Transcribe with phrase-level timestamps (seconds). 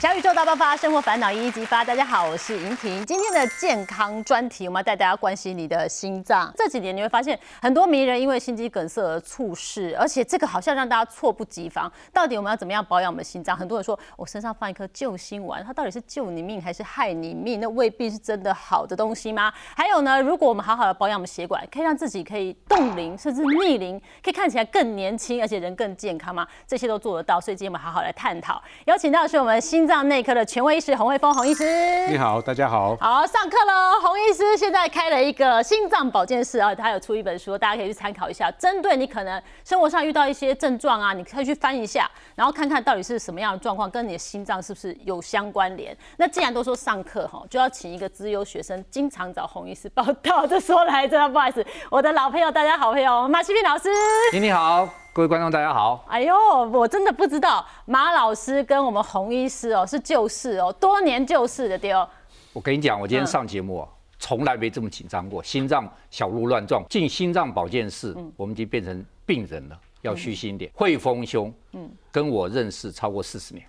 [0.00, 1.84] 小宇宙大爆发，生活烦恼一一激发。
[1.84, 3.04] 大家好，我是莹婷。
[3.04, 6.50] 今天的健康专题，我们要带大家关心你的心脏。
[6.56, 11.92] 这几年你会发现，很多名人因为心肌梗塞而猝逝，而且这个好像让大家猝不及防。
[12.14, 13.54] 到底我们要怎么样保养我们的心脏？
[13.54, 17.60] 很多人说我身上放一颗救心丸，它到底是救你命还是害你命？
[17.60, 19.52] 那未必是真的好的东西吗？
[19.76, 26.48] 还有呢，如果我们好好的保养我们血管，可以让自己可以冻龄甚至逆龄，可以看起来更年轻，而且人更健康吗？
[26.66, 27.38] 这些都做得到。
[27.38, 28.62] 所以今天我们好好来探讨。
[28.86, 32.06] 邀请到的是我们心脏内科的权威医师洪卫峰洪医师。
[32.06, 32.96] 你好，大家好。
[33.00, 34.00] 好，上课喽！
[34.00, 38.48] 洪医师现在开了一个心脏保健室啊，他有出一本书，大家可以去参考一下。
[38.52, 45.96] 针对你可能生活上遇到一些症状啊，你可以去翻一下，然后看看到底是什么样的状况，跟你的心脏是不是有相关联。
[46.18, 50.46] 那既然都说上课哈，就要请一个资优学生，经常找洪医师报道。
[50.46, 53.88] 这说来真的不好意思，我的老朋友，大家好朋友马西斌老师。
[54.32, 56.04] 你 你好，各位观众大家好。
[56.08, 56.32] 哎呦，
[56.70, 62.08] 我真的不知道马老师跟我们洪医师哦是旧事哦，多年旧事的丢。
[62.52, 63.88] 我跟你讲，我今天上节目啊，
[64.20, 66.84] 从来没这么紧张过，心脏小鹿乱撞。
[66.88, 70.70] 进心脏保健室，我们已经变成病人了，要虚心点。
[70.76, 73.66] 汇丰兄，嗯，跟我认识超过四十年，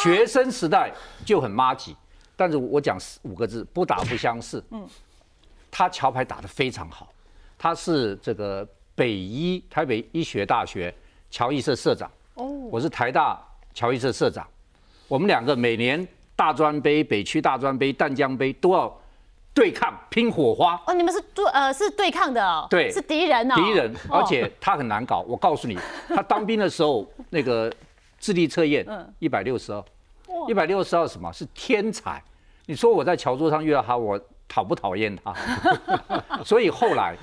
[0.00, 0.92] 学生时代
[1.26, 1.96] 就很妈吉，
[2.36, 4.62] 但是我讲五个字，不打不相识。
[4.70, 4.86] 嗯，
[5.68, 7.08] 他桥牌打得非常好，
[7.58, 8.66] 他是这个
[9.00, 10.94] 北医台北医学大学
[11.30, 14.46] 乔医社社长，哦，我是台大乔医社社长，
[15.08, 16.06] 我们两个每年
[16.36, 18.94] 大专杯、北区大专杯、淡江杯都要
[19.54, 20.78] 对抗拼火花。
[20.86, 25.20] 哦，你们是对呃是对抗的哦，对是敌人哦，敌人，而且他很难搞。
[25.20, 25.78] 我告诉你，
[26.08, 27.72] 他当兵的时候那个
[28.18, 28.86] 智力测验
[29.18, 29.82] 一百六十二，
[30.46, 32.22] 一百六十二什么是天才？
[32.66, 35.34] 你说我在桥桌上遇到他，我讨不讨厌他？
[36.44, 37.16] 所以后来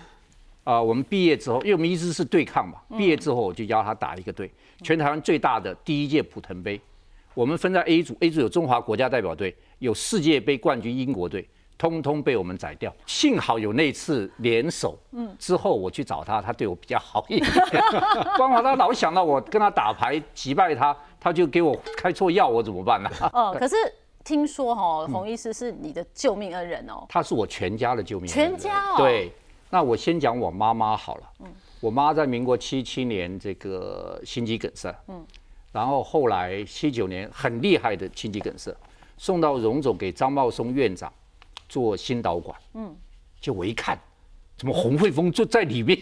[0.67, 4.51] 啊、我们毕业之后，因为我们一直是对抗嘛，毕业之后我就邀他打一个队，
[4.81, 6.79] 全台湾最大的第一届普腾杯。
[7.33, 12.93] 我们分在 A 组，A 组有中华国家代表队，有世界杯冠军英国队，通通被我们宰掉。
[13.05, 17.49] 幸好有那次联手，嗯，之后我去找他，他对我比较好一点。
[18.35, 23.09] 光华他老想到我跟他打牌击败他，他就给我开错药，我怎么办呢？
[23.31, 23.75] 哦，可是
[24.25, 28.49] 听说哈洪医师是你的救命恩人哦，他是我全家的救命恩人。
[28.49, 29.31] 全家哦对，
[29.69, 31.31] 那我先讲我妈妈好了。
[31.79, 35.23] 我妈在民国七七年这个心肌梗塞，嗯，
[35.71, 38.75] 然后后来七九年很厉害的心肌梗塞，
[39.17, 41.11] 送到荣总给张茂松院长
[41.69, 42.95] 做心导管，嗯，
[43.39, 43.99] 就我一看，
[44.57, 45.99] 怎么洪慧峰就在里面？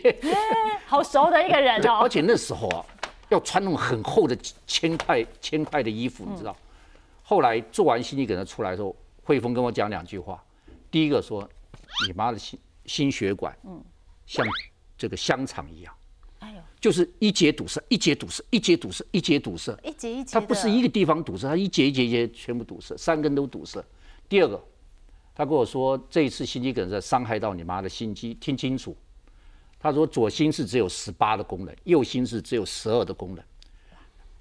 [0.87, 2.09] 好熟的一个人， 哦而。
[2.09, 2.85] 且那时候啊，
[3.27, 6.55] 要穿那种很厚的千块千块的衣服，你知道。
[7.23, 10.41] 后来做完心肌梗塞出来的时候，慧峰跟我讲两句话。
[10.89, 11.49] 第一个说，
[12.07, 13.83] 你妈的心心血管，嗯，
[14.25, 14.45] 像
[14.97, 15.93] 这个香肠一样，
[16.39, 19.77] 哎呦，就是一节堵塞，一节堵塞，一节堵塞，一节堵塞。
[19.83, 23.83] 一节一节，它不是一个地方堵塞，它一节一节一节全部堵塞，三根都堵塞。
[24.29, 24.63] 第二个，
[25.33, 28.95] 他跟我说，这一次心肌梗塞伤害到你妈的心肌，听清楚。
[29.79, 33.43] 他说左心室只有十八的功能，右心室只有十二的功能。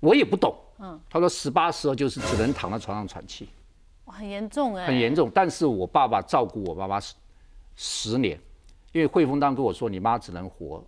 [0.00, 3.48] 我也不懂，嗯，他说十八十二就是只能躺在床上喘气，
[4.04, 5.30] 哇很严重哎，很严重。
[5.34, 6.98] 但是我爸爸照顾我妈妈
[7.76, 8.38] 十十年，
[8.92, 10.84] 因为汇丰当跟我说，你妈只能活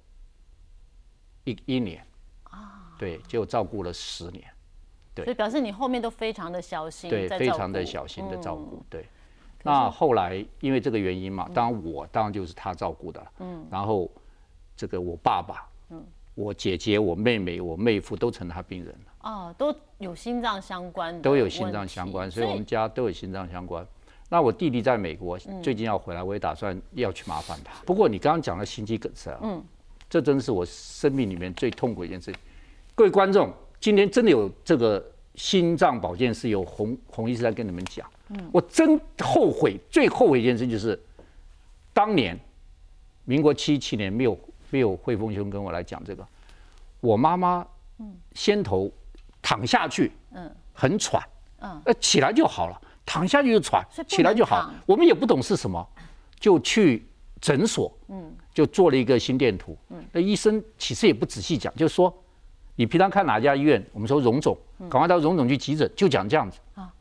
[1.45, 2.05] 一一年，
[2.45, 4.45] 啊，对，就照顾了十年。
[5.15, 9.07] 对所以表示你后面都非常的小心，对，非常的小心的照嗯顾，对。
[9.63, 14.11] 那后来因为这个原因嘛，当然我当然就是他照顾的了，嗯，然后
[14.77, 16.05] 这个我爸爸，嗯，
[16.35, 23.85] 我姐姐、我妹妹、我妹夫都成了他病人了，哦，都有心脏相关的，都有心脏相关，所以我们家都有心脏相关。
[24.29, 27.73] 那我弟弟在美国，最近要回来，我也打算要去麻烦他。
[27.85, 29.65] 不过你刚刚讲的心肌梗塞啊，嗯，
[30.11, 32.41] 这真是我生命里面最痛苦一件事情。
[32.95, 35.05] 各位观众，今天真的有这个
[35.37, 38.51] 心脏保健室有洪洪医师在跟你们讲，嗯。
[38.53, 41.01] 我真后悔，最后悔一件事就是，
[41.93, 42.37] 当年
[43.25, 44.37] 民国七七年没有
[44.71, 46.27] 没有惠丰兄跟我来讲这个，
[47.01, 47.65] 我妈妈
[48.35, 48.91] 先头
[49.41, 50.51] 躺下去，嗯。
[50.73, 51.23] 很喘，
[51.61, 51.81] 嗯。
[51.85, 54.71] 呃起来就好了，躺下去就喘起来就好。
[54.85, 55.89] 我们也不懂是什么，
[56.39, 57.07] 就去
[57.41, 62.13] 诊所，嗯，就做了一个心电图，嗯，那医生其实也不仔细讲，就说
[62.75, 64.59] 你平常看哪家医院，我们说荣总，
[64.91, 66.59] 赶快到荣总去急诊，就讲这样子。
[66.75, 66.93] 啊。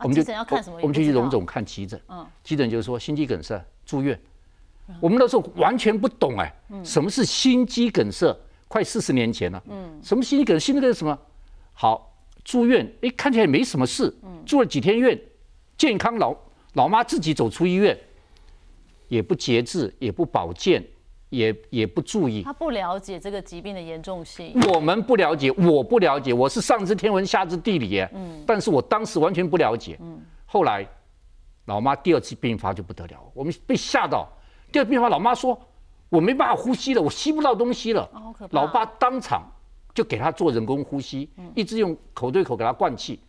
[0.00, 0.78] 我们就要看什么？
[0.80, 2.24] 我们就去荣总看急诊，嗯。
[2.44, 4.16] 急诊就是说心肌梗塞住院。
[5.00, 6.54] 我们那时候完全不懂哎，
[6.84, 8.34] 什么是心肌梗塞？
[8.68, 10.66] 快四十年前了，嗯，什么心肌梗塞？
[10.66, 11.18] 心那个什么？
[11.72, 12.14] 好，
[12.44, 14.14] 住院，哎，看起来也没什么事，
[14.46, 15.18] 住了几天院，
[15.78, 16.36] 健康老
[16.74, 17.96] 老妈自己走出医院，
[19.06, 20.84] 也不节制，也不保健，
[21.30, 22.42] 也也不注意。
[22.42, 24.52] 他不了解这个疾病的严重性。
[24.74, 28.10] 我们不了解，我不了解，我是上知天文下知地理耶。
[28.12, 29.96] 嗯，但是我当时完全不了解。
[30.00, 30.84] 嗯，后来
[31.66, 34.28] 老妈第二次病发就不得了，我们被吓到。
[34.72, 35.58] 第二次病发，老妈说
[36.08, 38.02] 我没办法呼吸了，我吸不到东西了。
[38.12, 38.60] 哦可怕！
[38.60, 39.42] 老爸当场
[39.94, 43.20] 就给他做人工呼吸，一直用口对口给他灌气，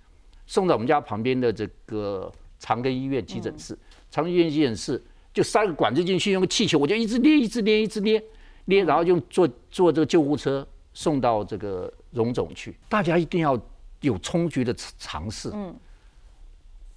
[0.49, 3.77] 送到我们家旁边的这个长庚医院急诊室。
[4.09, 5.01] 长庚医院急诊室
[5.31, 8.21] 就塞个管子进去，用个气球，我就一直捏，一直捏，一直捏
[8.65, 12.75] 捏，然后用坐坐这个救护车送到这个荣总去。
[12.89, 13.55] 大家一定要
[14.01, 15.51] 有充足的尝试。
[15.53, 15.75] 嗯。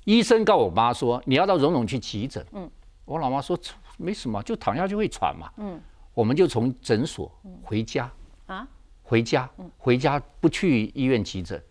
[0.05, 2.45] 医生告我妈说，你要到荣总去急诊。
[2.53, 2.69] 嗯。
[3.05, 3.59] 我老妈说
[3.99, 5.53] 没什么，就躺下就会喘嘛。
[5.59, 5.79] 嗯。
[6.15, 7.31] 我们就从诊所
[7.63, 8.11] 回家。
[8.47, 8.67] 啊。
[9.03, 9.47] 回家，
[9.77, 11.63] 回家不去医院急诊。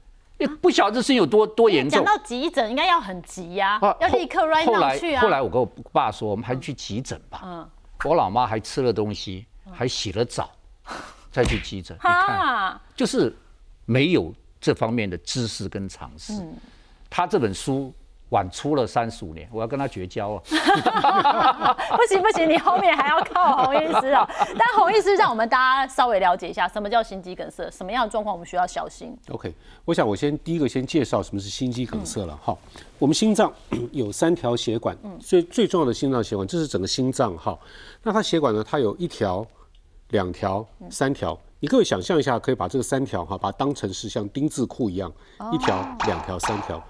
[0.48, 2.04] 不晓得这事情有多多严重。
[2.04, 5.22] 讲到急诊，应该要很急呀，要立刻 right now 去啊。
[5.22, 7.42] 后来我跟我爸说，我们还是去急诊吧。
[7.44, 7.70] 嗯。
[8.04, 10.50] 我老妈还吃了东西，还洗了澡，
[11.32, 11.96] 再去急诊。
[11.98, 13.36] 你看，就是
[13.86, 16.34] 没有这方面的知识跟常识。
[16.34, 16.56] 嗯。
[17.10, 17.94] 他这本书。
[18.32, 20.42] 晚出了三十五年，我要跟他绝交了。
[21.96, 24.28] 不行不行，你后面还要靠洪医师哦。
[24.58, 29.14] 但洪医师让我们大家稍微了解一下，什么叫心肌梗塞，什么样的状况我们需要小心。
[29.30, 32.40] OK，我想我先第一个先介绍什么是心肌梗塞了。
[32.42, 32.58] 好，
[32.98, 33.52] 我们心脏
[33.92, 37.38] 有三条血管，最最重要的心脏血管，这是整个心脏。
[37.38, 37.58] 哈，
[38.02, 39.46] 那它血管呢，它有一条、
[40.10, 41.38] 两条、三条。
[41.60, 45.12] 你各位想象一下，可以把这个三条哈，把它当成是像丁字裤一样，
[45.52, 46.82] 一条、两条、三条。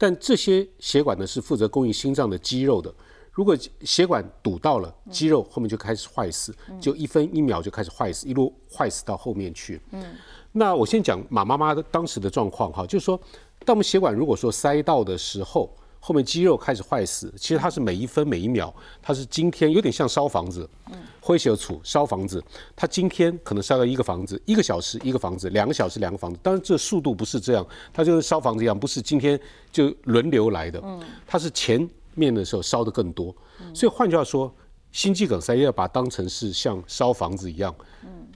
[0.00, 2.90] 但这些血管呢是负责供应心脏的肌肉的。
[3.30, 9.78] 如果血管堵到了，肌肉后面就开始坏死，就一分一秒就开始坏死，一路坏死到后面去。
[9.90, 10.02] 嗯，
[10.52, 13.20] 那我先讲马妈妈的当时的状况哈，就是说，
[13.66, 15.70] 当我们血管如果说塞到的时候。
[16.02, 20.68] 后面肌肉开始坏死，其实它是每一分每一秒，它是今天有点像烧房子，
[21.20, 22.42] 灰小土烧房子，
[22.74, 29.38] 它今天可能烧到一个房子，一个小时一个房子，两个小时两个房子，当然这速度不是这样，它就跟烧房子一样，不是今天
[29.70, 30.82] 就轮流来的，
[31.26, 33.34] 它是前面的时候烧的更多，
[33.74, 34.52] 所以换句话说，
[34.92, 37.74] 心肌梗塞要把它当成是像烧房子一样，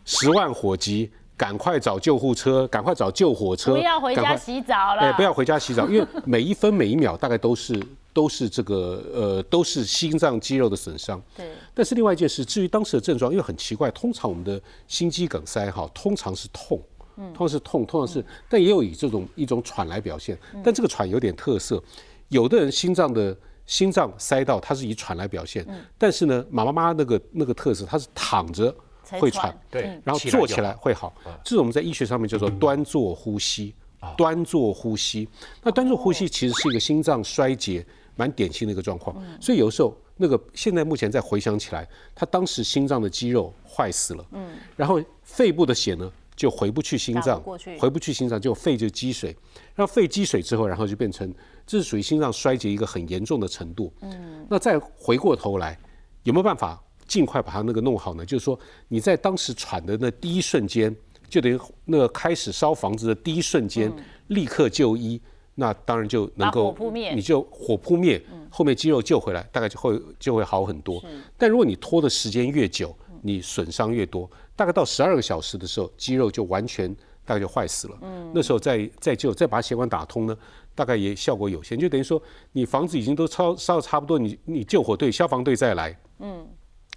[0.05, 1.11] 十万火急。
[1.37, 3.73] 赶快找救护车，赶快找救火车。
[3.73, 5.03] 不要回家洗澡了。
[5.03, 11.21] 哎，不要回家洗澡，因为 每一分每一秒大概都是都是这个呃都是心脏肌肉的损伤。
[11.37, 11.51] 对。
[11.75, 16.81] 但是另外一件事，至于当时的症状，因为很奇怪，通常我们的心肌梗塞哈，通常是痛，
[17.17, 20.39] 通常是痛，通常是，但也有以这种一种喘来表现。
[20.63, 21.83] 但这个喘有点特色，
[22.29, 25.67] 有的人心脏的心脏塞到，它是以喘来表现。
[25.99, 28.73] 但是呢，马妈妈那个那个特色，它是躺着。
[29.13, 31.13] 会喘，对，然后坐起来会好，
[31.43, 33.75] 这是我们在医学上面叫做端坐呼吸。
[34.19, 35.27] 端坐呼吸，
[35.63, 37.83] 那端坐呼吸其实是一个心脏衰竭
[38.17, 39.17] 蛮典型的一个状况。
[39.41, 47.43] 所以有时候那个现在目前再回想起来，他当时心脏的肌肉坏死了，嗯，然后肺部的血呢就回不去心脏，
[47.81, 49.35] 回不去心脏，就肺就积水，
[49.75, 51.33] 然后肺积水之后，然后就变成
[51.67, 53.91] 这是属于心脏衰竭一个很严重的程度。
[54.03, 55.79] 嗯，那再回过头来，
[56.25, 56.79] 有没有办法？
[57.07, 58.59] 尽快把它那个弄好呢，就是说
[58.89, 60.95] 你在当时喘的那第一瞬间，
[61.29, 63.93] 就等于那个开始烧房子的第一瞬间，
[64.29, 65.21] 立刻就医，
[65.55, 71.03] 那当然就能够扑灭，你就火扑灭，后面肌肉救回来，大概就会就会好很多。
[71.37, 77.99] 但如果你拖的时间越久，你损伤越多，大概到十二个小时的时候，肌肉就完全大概就坏死了。
[78.03, 80.37] 嗯，那时候再再救，再把血管打通呢，
[80.75, 81.79] 大概也效果有限。
[81.79, 82.23] 就等于说
[82.53, 86.47] 你房子已经都烧烧的差不多，你你救火队、消防队再来，嗯。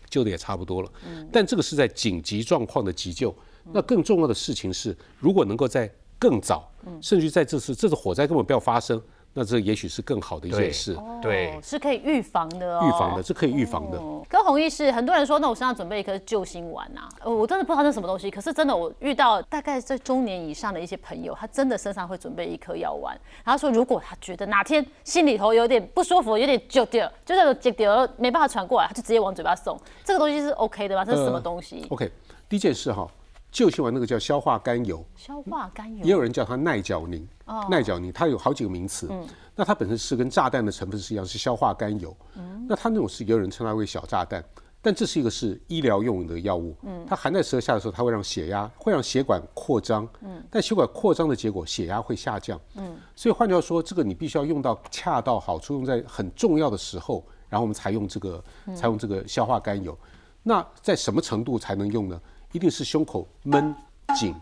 [0.09, 0.91] 救的也差不多了，
[1.31, 3.33] 但这个是在紧急状况的急救。
[3.73, 6.71] 那更重要的事情是，如果能够在更早，
[7.01, 9.01] 甚至在这次这次火灾根本不要发生。
[9.39, 14.01] 那这也许是更好的一件事，对，是可以预防的哦，预防的，是可以预防的。
[14.27, 18.31] 跟洪医师，很多人说，那我身上准备一颗救心丸呐，我真的不知道那是什么东西。
[18.31, 23.15] 可是真的，我遇到大概在中年以上的一些朋友，他真的身上会准备一颗药丸。
[23.43, 29.79] 然后说，如果他觉得哪天心里头有点不舒服，有点就掉，就那种揪掉没办法传过来，他就直接往嘴巴送。
[30.03, 31.05] 这个东西是 OK 的吗？
[31.05, 32.11] 这是什么东西？OK，
[32.49, 33.07] 第一件事哈。
[33.51, 37.27] 救心丸那个叫消化甘油，消化甘油，也有人叫它耐角宁，
[37.69, 39.07] 耐角宁，它有好几个名词。
[39.09, 42.15] 嗯，那它本身是跟炸弹的成分是一样，是消化甘油。
[42.35, 44.43] 嗯，那它那种是也有人称它为小炸弹，
[44.81, 46.75] 但这是一个是医疗用的药物。
[46.83, 50.07] 嗯，它含在舌下的时候，它会让血压，会让血管扩张。
[50.21, 52.59] 嗯，但血管扩张的结果，血压会下降。
[52.75, 58.43] 嗯，所以换句话说，这个你必须要用到恰到好处，用在很重要的时候，然后我们才用这个，
[58.75, 59.97] 才用这个消化甘油。
[60.43, 62.21] 那在什么程度才能用呢？
[62.57, 63.73] 一定是胸口闷、
[64.15, 64.33] 紧、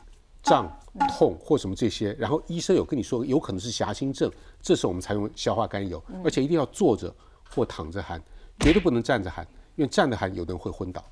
[0.42, 0.72] 胀、
[1.10, 4.32] 痛或什么这些，然后医生有跟你说有可能是狭心症，
[4.62, 7.14] 这时候我们才用消化甘油，而且一定要坐着
[7.54, 8.18] 或躺着含，
[8.62, 9.46] 绝对不能站着含，
[9.76, 11.04] 因为站着含有的人会昏倒。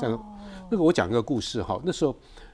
[0.00, 0.38] 这样，
[0.68, 2.12] 那个我讲一个故事哈，那时候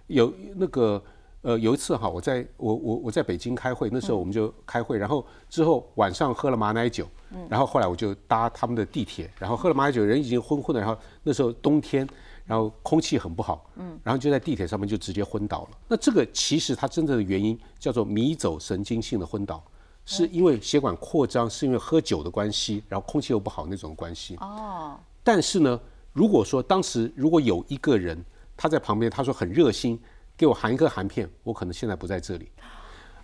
[0.08, 1.02] 有那个
[1.40, 7.08] 呃有一次哈，我在我我我在北京开会，那时候我们就开会，然后之后晚上喝了马奶酒，
[7.49, 12.06] 然后后来我就搭他们的地铁，然后喝了马奶酒，人已经昏昏的，然后那时候冬天。
[12.44, 15.70] 然后空气很不好，嗯，然后就在地铁上面就直接昏倒了。
[15.88, 19.64] 那这个其实它真正的原因叫做迷走神经性的昏倒，
[20.04, 24.36] 是因为血管扩张，是因为喝酒的关系，然后空气又不好那种关系。
[24.36, 24.98] 哦。
[25.22, 25.80] 但是呢，
[26.12, 28.22] 如果说当时如果有一个人
[28.56, 29.98] 他在旁边，他说很热心
[30.36, 32.50] 给我含一颗含片，我可能现在不在这里。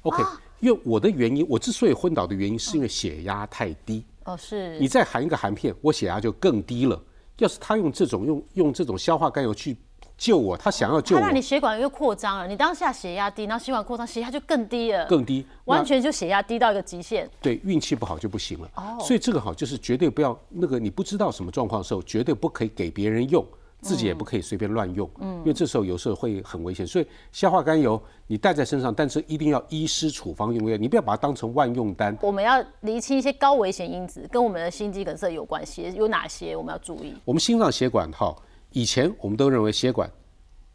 [0.03, 0.25] OK，
[0.61, 4.03] 因为我的原因，我之所以昏倒的原因是因为血压太低。
[4.25, 4.79] 哦，是。
[4.79, 6.99] 你再含一个含片，我血压就更低了。
[7.41, 9.77] 要是他用这种用用这种消化甘油去
[10.17, 17.29] 救我，他想要救我，他让你血管又扩张了，你当下血压低，然后血管扩张，血压就更低了，更低，完全就血压低到一个极限。
[17.41, 18.71] 对，运气不好就不行了。
[18.77, 23.45] 哦，所以这个好就是绝对不要那个你不知道什么状况的时候，绝对不可以给别人用。
[23.81, 26.87] 自己也不可以随便乱用，嗯，因为这时候有时候会很危险。
[26.87, 32.17] 所以消化甘油你带在身上，但是一定要医师处方用药，你不要把它当成万用单。
[32.21, 37.15] 我们要厘清一些高危险因子，跟我们的心肌梗塞有关系，有哪些我们要注意？
[37.25, 38.37] 我们心脏血管哈，
[38.73, 40.11] 以前我们都认为血管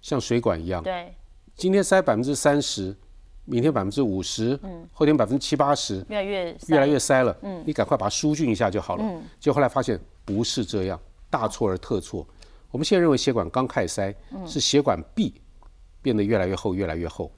[0.02, 1.14] 像水管一样，对，
[1.56, 2.96] 今天塞百分之三十，
[3.46, 9.04] 明天百分之五十，嗯，后天百分之七八十，越来越越来越塞了，嗯，你赶快把它疏浚一下就好了。
[9.04, 12.26] 嗯，就后来发现不是这样，大错而特错。
[12.76, 14.14] 我们现在认为血管刚开始塞，
[14.46, 15.34] 是血管壁
[16.02, 17.32] 变得越来越厚，越来越厚。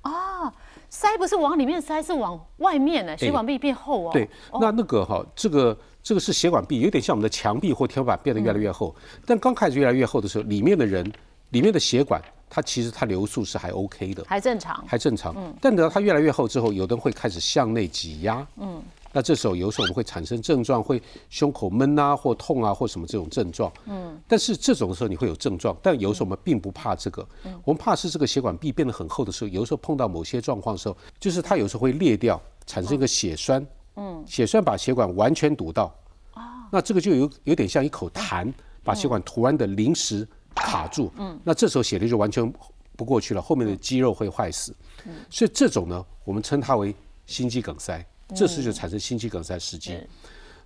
[0.00, 0.52] 啊，
[0.90, 3.16] 塞不是往里面塞，是往外面呢。
[3.16, 4.10] 血管壁变厚哦。
[4.12, 4.28] 对，
[4.60, 8.92] 那那个哈，这个这个是血管壁，有点像我们的墙壁或天花板变得越来越厚。
[9.24, 11.08] 但刚开始越来越厚的时候，里面的人，
[11.50, 15.32] 里面的血管，它其实它流速是还 OK 的，还正常，还正常。
[15.36, 15.54] 嗯。
[15.60, 18.44] 但等到它越来越厚之后，有的人会开始向内挤压。
[18.56, 18.82] 嗯。
[19.14, 23.72] 那这时候有时候我们会产生症状，会胸口闷啊，或痛啊，或什么这种症状。
[23.86, 24.20] 嗯。
[24.26, 27.24] 但是这种时候你会有症状，但有时候我们并不怕这个。
[27.44, 27.60] 嗯。
[27.64, 33.64] 我们怕是这个血管壁变得很厚的时候，有时候碰到某些状况的时候，就是它有时候会裂掉，产生一个血栓。
[33.94, 34.24] 嗯。
[34.26, 35.94] 血栓把血管完全堵到。
[36.32, 36.66] 啊。
[36.72, 38.52] 那这个就有有点像一口痰，
[38.82, 41.12] 把血管突然的临时卡住。
[41.18, 41.38] 嗯。
[41.44, 42.52] 那这时候血流就完全
[42.96, 44.74] 不过去了，后面的肌肉会坏死。
[45.06, 45.12] 嗯。
[45.30, 46.92] 所以这种呢，我们称它为
[47.26, 48.04] 心肌梗塞。
[48.34, 49.98] 这时就产生心肌梗塞时机，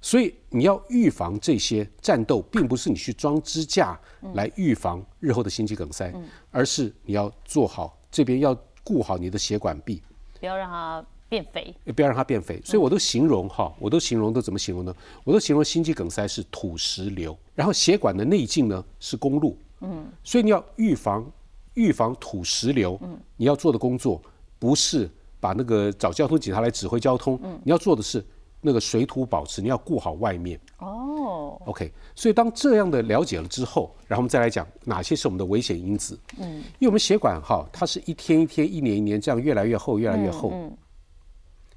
[0.00, 3.98] 所以你要预防这些战斗，并不是你去装支架
[4.34, 6.12] 来预防日后的心肌梗塞，
[6.52, 10.00] 而是你要做好这边要顾好你的血管壁，
[10.38, 12.62] 不要让它变肥，不要让它变肥。
[12.64, 14.94] 所以我都形容哈，我都形容都怎么形容呢？
[15.24, 21.28] 我都形容心肌梗塞是土石流，然后血管的内径呢是公路，嗯，所以你要预防
[21.74, 24.22] 预防土石流，嗯，你要做的工作
[24.60, 25.10] 不是。
[25.40, 28.24] 把那个找交通警察来指挥交通，你要做的是
[28.60, 30.60] 那个水土保持，你要顾好外面。
[30.78, 31.92] 哦，OK。
[32.16, 36.18] 所以当这样的了解了之后，然后我们再来讲哪些是我们的危险因子。
[36.38, 40.76] 嗯，因为我们血管哈，它是一天一天、一年一年这样越来越厚、越来越厚，嗯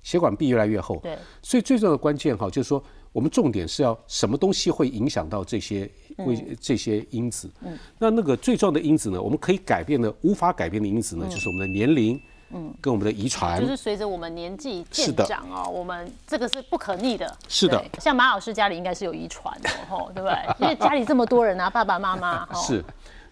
[0.01, 0.97] 血管壁越来越厚。
[1.03, 1.15] 对。
[1.43, 5.87] 所以最重要的关键哈，就是说我们重点是要什么东西会影响到这些
[6.17, 7.47] 为这些因子。
[7.61, 7.77] 嗯。
[7.99, 12.19] 那那个最重要的因子呢，我们可以改变的、无法改变的因子呢，就是我们的年龄。
[12.53, 17.37] 嗯，跟我们的遗传就是随着我们年纪渐长哦，我们这个是不可逆的。
[17.47, 20.37] 是的，像马老师家里应该是有遗传的，吼， 对不对？
[20.59, 22.47] 因为家里这么多人啊， 爸爸妈妈。
[22.53, 22.83] 是，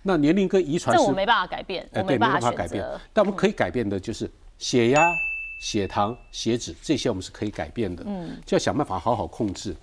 [0.04, 2.86] 那年龄跟遗传这我没办法改变，我没办法改变。
[3.12, 5.02] 但我们可以改变的就是血压、
[5.60, 8.04] 血糖、血脂这些，我们是可以改变的。
[8.06, 9.76] 嗯，就要想办法好好控制。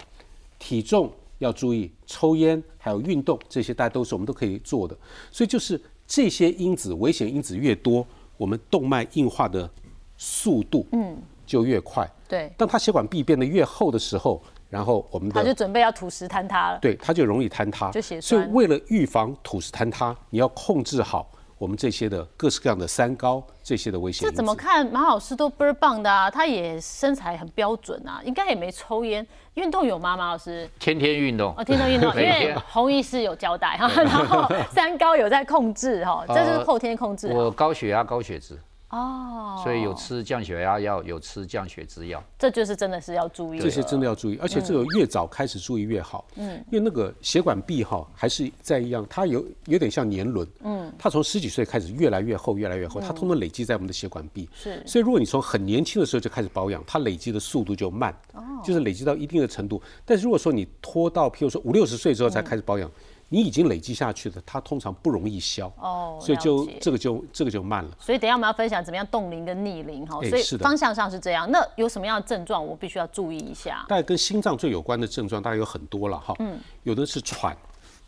[0.58, 4.96] 体重要注意，抽烟还有运动这些，大家都是我们都可以做的。
[5.30, 8.06] 所以就是这些因子，危险因子越多。
[8.36, 9.68] 我们动脉硬化的
[10.16, 12.08] 速度，嗯，就越快。
[12.28, 16.78] 对，当它血管壁变得越厚的时候，然后我们的它就准备要土石坍塌了。
[16.80, 17.90] 对，它就容易坍塌。
[17.90, 24.28] 就血所以为了预防土石坍塌，你要控制好我们这些的各式各样的三高这些的危险。
[24.28, 24.86] 这怎么看？
[24.86, 29.26] 马老师都倍儿棒的啊，他也身材很标准啊，应该也没抽烟。
[29.54, 30.16] 运动有吗？
[30.16, 30.68] 马老师？
[30.78, 31.54] 天天运动。
[31.56, 37.28] 哦，天天运动， 因为洪医师有交代哈， 然后三高有在控制哈，这是后天控制。
[37.28, 38.58] 我高血压、高血脂。
[38.96, 43.58] 哦，所以有吃降血压药，有吃降血脂药，这就是真的是要注意。
[43.58, 46.26] 这些真的要注意，而且这个越早开始注意越好。
[46.36, 50.46] 嗯，因为那个血管壁哈还是在一样，它有有点像年轮。
[50.62, 54.48] 嗯，它从十几岁开始越来越厚，越来越厚，它通通累积在我们的血管壁。
[54.54, 58.14] 是，所以如果你从很年轻的时候就开始保养，它累积的速度就慢。
[58.32, 59.82] 哦，就是累积到一定的程度。
[60.04, 62.90] 但是如果说你拖到譬如说五六十岁之后才开始保养。
[63.28, 67.90] 你已经累积下去的，它通常不容易消哦，所以就这个就这个就慢了。
[67.98, 71.50] 所以等下我们要分享怎么样冻龄跟逆龄哈，所以方向上是这样。
[71.50, 73.84] 那有什么样的症状我必须要注意一下？
[73.88, 77.56] 大概跟心脏最有关的症状大概有很多了哈，嗯，有的是喘，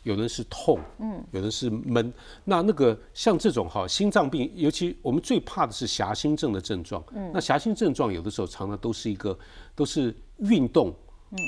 [0.05, 2.13] 有的人是痛，嗯，有的是闷。
[2.45, 7.03] 那那个像这种哈心脏病，尤其我们最怕的是狭心症的症状。
[7.13, 9.37] 嗯，那狭心症状有的时候常常都是一个
[9.75, 10.95] 都是运动，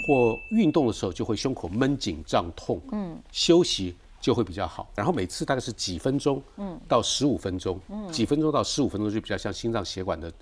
[0.06, 4.90] 或运动的时候就会胸口闷紧胀痛，嗯，休息就会比较好。
[4.94, 10.32] 然后每次大概是几分钟，嗯，到十五分钟，嗯，几分钟到十五分钟就比较像心脏血管的。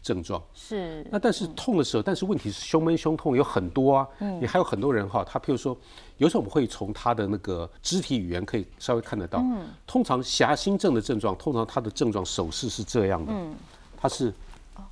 [0.00, 4.08] 症状是那，但是痛的时候，但是问题是胸闷胸痛有很多啊。
[4.20, 5.76] 嗯，你还有很多人哈，他譬如说，
[6.18, 9.40] 有时候我们会从他的那个肢体语言可以稍微看得到。
[9.40, 13.32] 嗯，通常狭心症的症状，通常他的症状手势是这样的。
[13.34, 13.56] 嗯，
[13.96, 14.32] 他是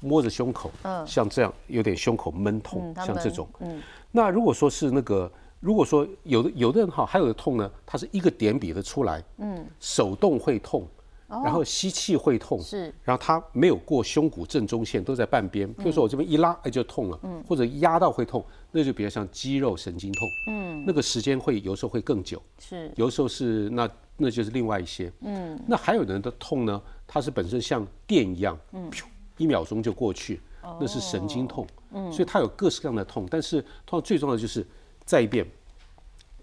[0.01, 3.49] 摸着胸口，嗯，像这样有点胸口闷痛，像这种。
[3.61, 9.23] 嗯，那如果说是那个，如果说有的有的人哈，还有的痛呢，它是一个点比得出来。
[9.39, 10.87] 嗯，手动会痛。
[11.29, 15.67] 然后吸气会痛，是，然后它没有过胸骨正中线，都在半边。
[15.73, 28.89] 比如说我这边一拉，哎就痛了，嗯，或者压到会痛，那就比较像肌肉神经痛，嗯，那个时间会有时候会更久，是，有时候是那那就是另外一些，嗯，那还有人的痛呢，它是本身像电一样，嗯，
[29.37, 30.41] 一秒钟就过去，
[30.81, 34.67] 那是神经痛，嗯，所以它有各式各样的痛，但是痛最重要的就是
[35.05, 35.47] 再一遍，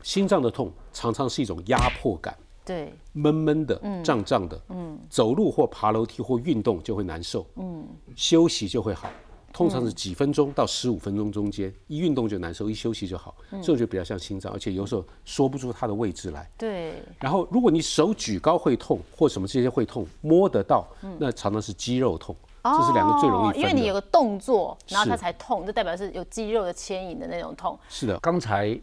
[0.02, 2.38] 心脏的痛常常是一种压迫感。
[2.66, 7.86] 对，闷闷的，胀胀的，嗯，走路或爬楼梯或运动就会难受，嗯，
[8.16, 9.10] 休息就会好，
[9.52, 17.04] 通常是几分钟到十五分钟中间，一运动就难受，一休息就好，这种就比较像心脏，而且有时候说不出它的位置来，对。
[17.20, 20.88] 然后如果你手举高会痛，或什么这些会痛，摸得到，
[21.20, 22.34] 那常常是肌肉痛，
[22.64, 23.60] 这是两个最容易分的。
[23.60, 27.78] 因为你有个动作，然后它才痛，就代表是有肌肉的牵引的那种痛。
[27.90, 28.80] 是的，刚才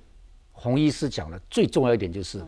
[0.53, 2.45] 洪医师讲的最重要一点就是。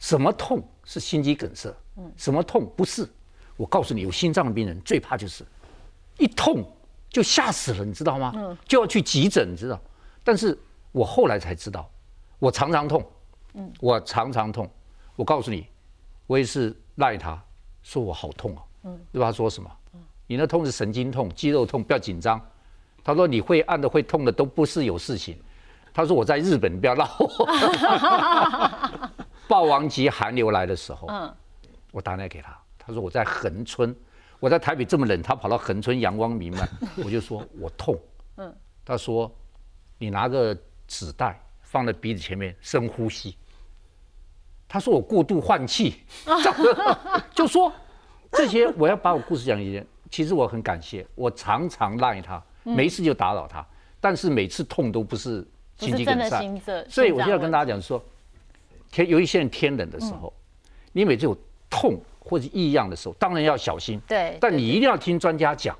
[0.00, 1.74] 什么痛是心肌梗塞？
[1.96, 3.04] 嗯，什么痛不是？
[3.56, 5.44] 我告诉你，有心脏病人最怕就是
[6.18, 6.64] 一痛
[7.10, 8.32] 就吓死了，你知道吗？
[8.36, 9.76] 嗯，就要去急诊，你知道？
[10.22, 10.56] 但是
[10.92, 11.90] 我后来才知道，
[12.38, 13.04] 我常常痛，
[13.54, 14.70] 嗯，我常常痛。
[15.16, 15.66] 我告诉你，
[16.28, 17.36] 我也是赖他，
[17.82, 19.26] 说我好痛啊，嗯，对吧？
[19.26, 19.68] 他说什么？
[20.28, 22.40] 嗯，你那痛是神经痛、肌肉痛，不要紧张。
[23.02, 25.36] 他说你会按的、会痛的都不是有事情。
[25.92, 27.08] 他说我在日本，你不要闹。
[29.48, 31.34] 霸王级寒流来的时候，嗯，
[31.90, 33.96] 我打电话给他，他说我在横村，
[34.38, 36.68] 我在台北这么冷，他跑到横村阳光弥漫，
[37.02, 37.98] 我就说我痛，
[38.36, 39.34] 嗯，他说
[39.96, 40.54] 你拿个
[40.86, 43.34] 纸袋放在鼻子前面深呼吸，
[44.68, 46.02] 他说我过度换气，
[47.34, 47.72] 就说
[48.32, 49.86] 这些我要把我故事讲一遍。
[50.10, 53.66] 其实我很感谢，我常常赖他，没事就打扰他，
[54.00, 55.46] 但是每次痛都不是
[55.78, 58.02] 心肌梗塞，所以我就要跟大家讲说。
[58.90, 60.32] 天有一些人天冷的时候，
[60.92, 61.36] 你每次有
[61.68, 64.00] 痛或者异样的时候，当然要小心。
[64.08, 65.76] 对，但你一定要听专家讲，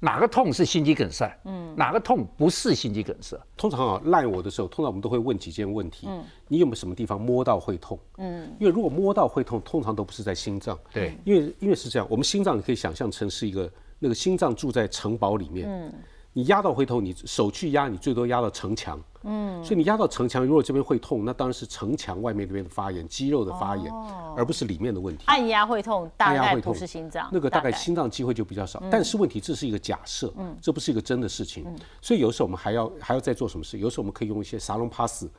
[0.00, 3.38] 哪个痛是心肌梗塞，嗯，哪个痛不是心肌梗塞。
[3.56, 6.06] 通常啊，赖我的时候，通常我们都会问几件问题。
[6.08, 7.98] 嗯，你有没有什么地方摸到会痛？
[8.16, 10.78] 嗯，因为如果摸到会痛，通常都不是在心脏。
[10.92, 15.68] 对，因为因为是这样，我们心脏你可以想象成是一个那个心脏住在城堡里面。
[15.68, 15.92] 嗯。
[16.32, 19.00] 你压到会痛，你手去压，你最多压到城墙。
[19.22, 23.92] 嗯，所以你压到城墙，如果这边会痛，那当然是城墙外面那边的发炎、肌肉的发炎，
[24.36, 25.24] 而不是里面的问题。
[25.26, 27.28] 按压会痛，大概不是心脏。
[27.30, 31.66] 那个大概心脏机会就比较少，但是问题这是一个假设，这不是一个真的事情。
[32.00, 33.78] 所以有时候我们还要还要再做什么事？
[33.78, 35.30] 有时候我们可以用一些沙龙帕斯。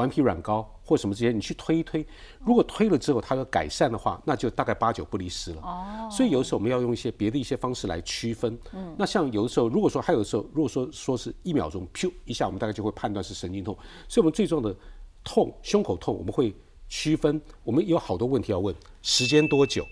[0.00, 2.04] 顽皮软膏或什么这些，你去推一推，
[2.42, 5.60] 如果推了之后它有改善的话，那就大概八九不离十了。
[5.62, 8.58] 哦，所以有的时候我们要用一些别的一些方式来区分。
[8.72, 13.76] 嗯，那像有的时候，如果说还有的时候，如果说说是一秒钟，噗一下，我们大概就会判断是神经痛。
[14.08, 14.74] 所以我们最重要的
[15.22, 16.54] 痛，胸口痛，我们会
[16.88, 17.40] 区分。
[17.62, 19.84] 我们有好多问题要问：时间多久？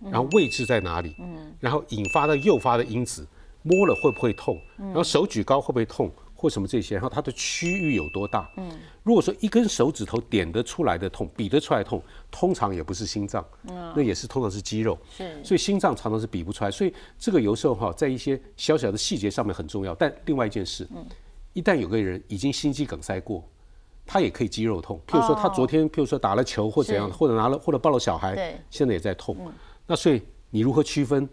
[0.00, 1.14] 然后位置在哪里？
[1.20, 3.26] 嗯，然后引发的诱发的因子，
[3.62, 4.58] 摸了会不会痛？
[4.78, 6.10] 然后手举高会不会痛？
[6.40, 8.50] 或什么这些，然后它的区域有多大？
[8.56, 8.66] 嗯，
[9.02, 19.94] 如果说一根手指头点得出来的痛，比得出来痛，通常也不是心脏，嗯，那也是通常是肌肉，是，所以心脏常常是比不出来，所以这个有时候哈，在一些小小的细节上面很重要。
[19.94, 21.04] 但另外一件事，嗯，
[21.52, 23.46] 一旦有个人已经心肌梗塞过，
[24.06, 29.36] 他也可以肌肉痛，譬如说他昨天譬如说打了球或怎样，或者拿了或者抱了小孩，对，现在也在痛，
[29.86, 31.28] 那所以你如何区分？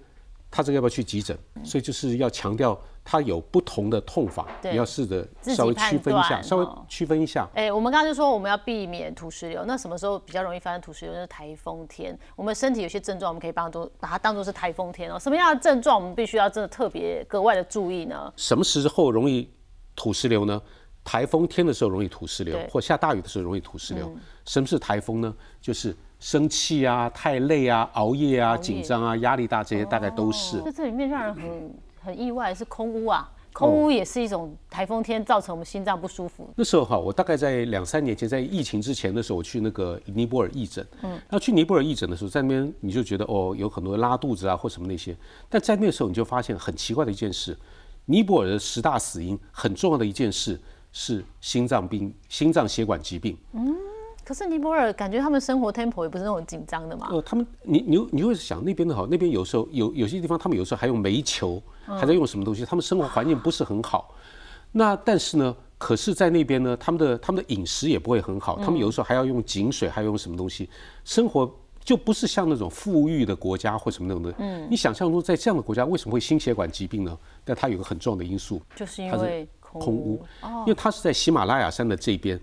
[0.50, 1.38] 他这个要不要去急诊？
[1.62, 7.48] 所以就是要强调，他有不同的痛法，你要试着稍微区分一下，稍微区分一下。
[7.54, 11.14] 哎，我们刚刚就说我们要避免土石流，那什么时候比较容易发生土石流？
[11.14, 15.18] 就是台风天，我们身体有些症状，我们可以当做把它当做是台风天哦。
[15.18, 18.30] 什么样的症状我们必须要真的特别格外的注意呢？
[18.36, 19.50] 什么时候容易
[19.96, 20.62] 土石流呢？
[21.06, 24.14] 台风天的时候容易土石流，或下大雨的时候容易土石流。
[24.44, 25.34] 什么是台风呢？
[25.62, 30.62] 就是生气啊、太累啊、熬夜啊、紧张啊、压力大这些大概都是。
[30.66, 31.74] 这这里面让人很
[32.08, 36.50] 很意外是空屋啊，空屋也是一种台风天造成我们心脏不舒服。
[36.56, 40.88] 那时候哈，我大概在两三年前，在疫情之前的时候，我去那个尼泊尔义诊。
[41.04, 45.14] 嗯，那去尼泊尔义诊的时候，在那边你就觉得哦，有很多拉肚子啊或什么那些。
[45.50, 47.58] 但在那时候你就发现很奇怪的一件事，
[48.06, 50.58] 尼泊尔的十大死因很重要的一件事
[50.94, 53.38] 是心脏病、心脏血管疾病。
[53.52, 53.76] 嗯，
[54.28, 57.08] 可是尼泊尔感觉他们生活 tempo 也不是那种紧张的嘛。
[57.12, 61.64] 呃，他们你你你会想那边的好，那边有时候有有些地方他们有时候还用煤球。
[61.86, 62.66] 还在用什么东西？
[62.66, 64.14] 他们生活环境不是很好。
[64.74, 65.56] 那但是呢？
[65.78, 68.60] 可是，在那边呢，他们的他们的饮食也不会很好。
[68.60, 70.70] 他们有的时候还要用井水，还要用什么东西？
[71.06, 71.50] 生活
[71.82, 74.36] 就不是像那种富裕的国家或什么那种的。
[74.40, 74.68] 嗯。
[74.70, 77.18] 你想象中在这样的国家，为什么会心血管疾病呢？
[77.46, 80.22] 但它有个很重要的因素，就是因为空污。
[80.42, 80.66] 哦。
[80.66, 82.38] 因为它是在喜马拉雅山的这边。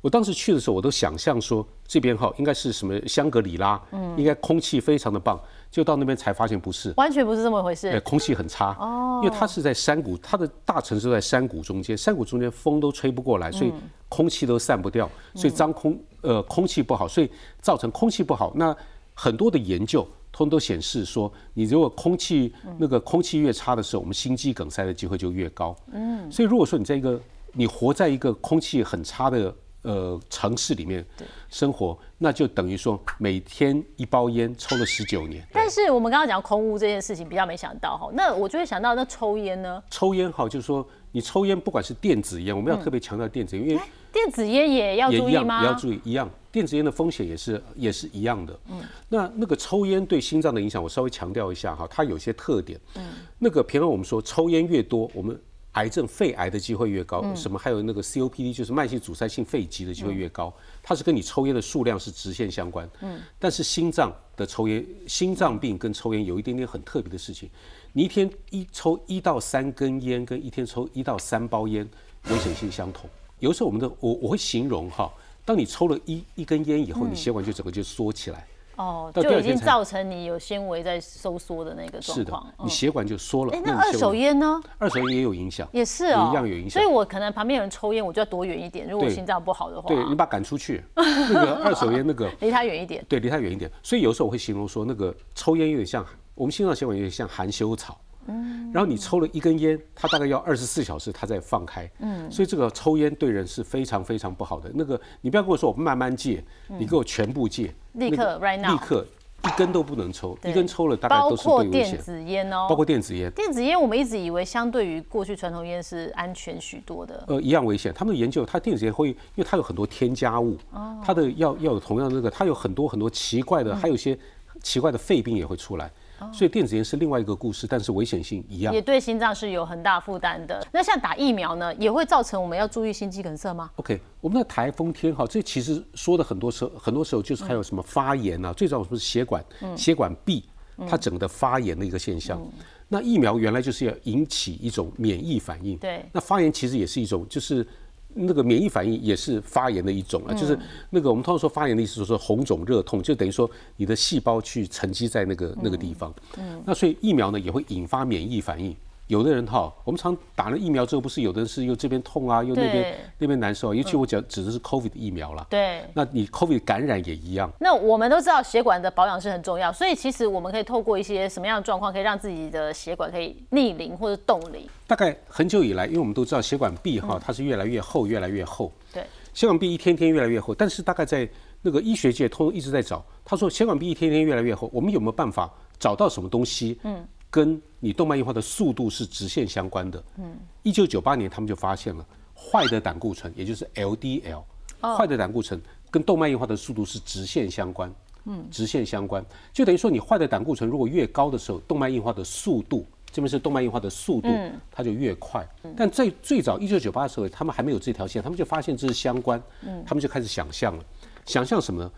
[0.00, 5.38] 我当时去的时候，我都想象说这边哈应该是什么香格里拉，嗯，应该空气非常的棒。
[5.70, 7.86] 就到那边才发现不是，完全不是这么回事。
[7.86, 13.72] 哎，空气很差哦，因为它是在山谷，它的大城市在山谷中间，山谷中间风都吹不过来，所以
[14.08, 18.52] 空气都散不掉，所以脏空呃空气不好，所以造成空气不好。
[18.56, 18.76] 那
[19.14, 25.76] 很多的研究通都显示说，你如果空气那个空气越差的时候，我们心肌梗塞的机会就越高。
[25.92, 27.20] 嗯，所以如果说你在一个
[27.52, 29.54] 你活在一个空气很差的。
[29.82, 31.02] 呃，城市里面
[31.48, 35.42] 生活，那就等于说每天一包烟抽了十九年。
[35.52, 38.10] 但是我们刚刚讲空屋这件事情，比较没想到哈。
[38.12, 39.82] 那我就会想到，那抽烟呢？
[39.90, 45.62] 抽烟哈，就是说你抽烟，不管是电子烟，我们要特别强调电子烟，因为电子烟也要注意吗？
[45.62, 48.60] 也要注意，一样，电子烟的风险也是也是一样的。
[48.68, 52.78] 嗯，那那个抽烟对心脏的影响，我稍微强调一下哈，它有些特点。
[52.96, 53.02] 嗯，
[53.38, 55.40] 那个平常我们说抽烟越多，我们。
[55.72, 60.52] 癌症、肺癌的机会越高，什么还有那个 COPD，就是慢性阻塞性肺疾的机会越高，
[60.82, 62.88] 它是跟你抽烟的数量是直线相关。
[63.00, 67.48] 嗯，但是心脏的抽烟，心脏病跟抽烟有一点点很特别的事情，
[67.92, 71.88] 你一天一抽一到三根烟，跟一天抽一到三包烟，
[72.28, 73.08] 危险性相同。
[73.38, 75.12] 有时候我们的我我会形容哈，
[75.44, 78.46] 当你抽了一一根烟以后，你血管就整个就缩起来。
[78.80, 83.52] 哦，就已经造成你有纤维在收缩的那个状况，你血管就缩了。
[83.52, 84.58] 哎，那二手烟呢？
[84.78, 86.82] 二手烟也有影响，也是哦，一样有影响。
[86.82, 88.88] 所以我可能旁边有人抽烟，我就要躲远一点。
[88.88, 93.04] 如果心脏不好的话，对你把赶出去，那个 二手烟那个 离他远一点。
[93.06, 93.70] 对，离他远一点。
[93.82, 96.02] 所以有时候我会形容说，那个抽烟有点像
[96.34, 98.00] 我们心脏血管有点像含羞草。
[98.30, 101.90] 嗯，然后你抽了一根烟，它大概要二十四小时，它再放开。
[101.98, 104.70] 嗯，所以这个抽烟对人是非常非常不好的。
[104.74, 109.06] 那个你不要跟我说我慢慢戒，你给我全部戒，立刻 right now，立刻。
[109.42, 111.62] 一根都不能抽，一根抽了大概都是对危险。
[111.62, 113.30] 包括电子烟哦，包括电子烟。
[113.30, 117.24] 电子烟我们一直以为相对于过去传统烟是安全许多的。
[117.26, 117.90] 呃，一样危险。
[117.94, 120.58] 他们研究，它电子烟会，因为它有很多添加物，
[121.02, 124.14] 它的要要有同样的那个，它有很多很多奇怪的，还有一些
[124.62, 125.90] 奇怪的肺病也会出来。
[126.32, 130.66] 所以电子烟是另外一个故事，但是危险性一样，也对心脏是有很大负担的。
[130.72, 139.44] 那像打疫苗呢，也会造成我们要注意心肌梗塞吗？OK，我们的台风天哈，这其实说的很多时候，很多时候就是还有什么发炎啊，最早是不是血管
[139.76, 140.44] 血管壁
[140.86, 142.40] 它整个的发炎的一个现象。
[142.88, 147.66] 那疫苗原来就是要引起一种免疫反应，对，那发炎其实也是一种就是。
[148.14, 150.58] 那个免疫反应也是发炎的一种啊，就是
[150.90, 156.12] 那个我们通常说发炎的意思，就是红肿热痛，就等于说你的细胞去沉积在那个那个地方。
[156.38, 158.74] 嗯，那所以疫苗呢也会引发免疫反应。
[159.10, 163.74] 有的人哈，我们常打了疫苗之后，不是有的人是又这边痛啊，又那边那边难受啊。
[163.74, 165.44] 尤其我讲指的是 COVID 疫苗了。
[165.50, 165.82] 对。
[165.94, 167.50] 那你 COVID 感染也一样。
[167.58, 174.64] 那我们都知道血管的保养是很重要，所以其实我们可以透过一些什么样的状况，可以让自己的血管可以逆龄或者冻龄。
[174.86, 178.72] 大概很久以来，因为我们都知道血管壁哈，它是越来越厚，越来越厚。
[178.92, 179.04] 对。
[179.34, 181.28] 血管壁一天天越来越厚，但是大概在
[181.62, 183.04] 那个医学界，通一直在找。
[183.24, 186.78] 他说血管壁一天天越来越厚，我们有没有办法找到什么东西？
[186.84, 187.04] 嗯。
[187.30, 190.02] 跟你动脉硬化的速度是直线相关的。
[190.18, 194.42] 嗯，一九九八年他们就发现了坏的胆固醇，也就是 LDL，
[194.80, 197.92] 坏的胆固醇跟动脉硬化的速度是直线相关。
[198.24, 204.28] 嗯，直线相关，就等于说你坏的胆固醇如果越高的时候，动脉硬化的速度，这边是动脉硬化的速度，
[204.70, 205.48] 它就越快。
[205.74, 209.42] 但在最早一九九八的时候，他们还没有这条线，他们就发现这是相关。
[209.62, 210.84] 嗯，他们就开始想象了，
[211.24, 211.90] 想象什么呢？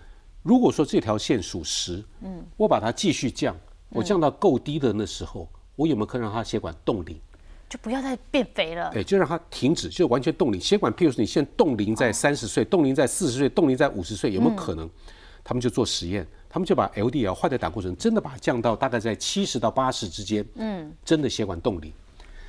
[0.45, 3.57] 如果说这条线属实，嗯，我把它继续降。
[3.93, 7.19] 我降到够低的那时候，我有没有可能让它血管冻龄？
[7.69, 8.91] 就不要再变肥了。
[8.93, 10.61] 对，就让它停止，就完全冻龄。
[10.61, 14.89] 血管，譬如说你现在冻龄在三十岁，冻龄在四十岁，冻龄在五十岁，有没有可能？
[15.43, 20.47] 他们就做实验，他们就把 LDL 坏的胆固醇真的把它降到大概在七十到八十之间。
[20.57, 21.91] 嗯，真的血管冻龄。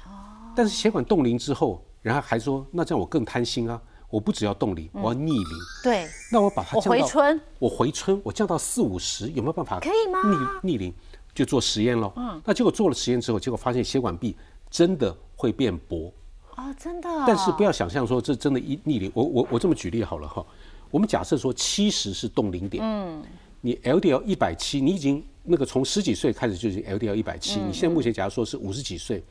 [0.05, 0.53] 哦。
[0.55, 3.81] 但是血管冻龄之后，然后还说，那这样我更贪心啊！
[4.09, 5.57] 我不只要冻龄，我要逆龄。
[5.83, 6.07] 对。
[6.31, 9.79] 那我把它降到我回春，我回春，我降到四五十，有没有办法？
[9.79, 10.19] 可以吗？
[10.61, 10.93] 逆逆龄。
[11.33, 14.35] 就做实验喽，嗯，那结果做了实验之后，结果发现血管壁
[14.69, 16.13] 真的会变薄。
[16.55, 17.23] 哦，真的哦。
[17.27, 20.45] 但是不要想象说这真的一逆龄，我我我这么举例好了哈，
[20.91, 23.23] 我们假设说七十是冻龄点，嗯，
[23.61, 29.23] 你 LDL 一百七，你已经那个从十几岁开始就是 LDL 一百七，你现在目前假如说是五十几岁，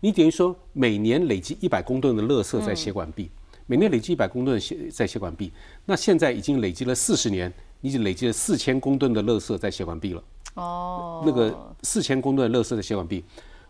[0.00, 3.30] 你等于说每年累积一百公吨的垃圾在血管壁，
[3.66, 5.52] 每年累积一百公吨的血在血管壁，
[5.84, 10.22] 那现在已经累积了四十年，你已经累积了四千公吨的垃圾在血管壁了。
[10.58, 13.24] 哦，那个四千公吨的垃圾的血管壁，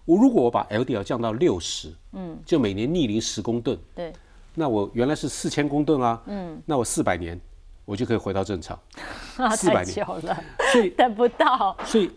[0.05, 4.13] 我如果我把 LDL 降到六十，嗯，就每年逆龄十公吨，对，
[4.55, 7.39] 那我原来是四千公吨啊，嗯，那我四百年
[7.85, 8.79] 我就可以回到正常，
[9.37, 12.11] 400太年了，所以 等不到，所以